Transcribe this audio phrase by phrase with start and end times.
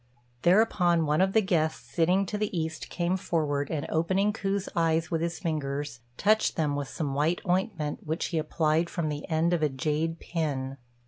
[0.41, 5.11] Thereupon, one of the guests sitting to the east came forward, and opening Ku's eyes
[5.11, 9.53] with his fingers, touched them with some white ointment, which he applied from the end
[9.53, 10.77] of a jade pin.